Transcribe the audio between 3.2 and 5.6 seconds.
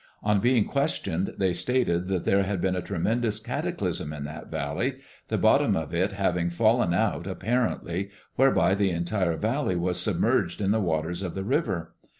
cataclysm in that valley, the